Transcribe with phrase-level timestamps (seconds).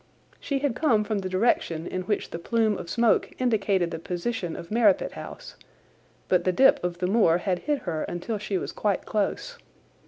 [0.39, 4.55] She had come from the direction in which the plume of smoke indicated the position
[4.55, 5.57] of Merripit House,
[6.27, 9.59] but the dip of the moor had hid her until she was quite close.